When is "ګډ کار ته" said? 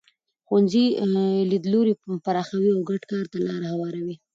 2.89-3.37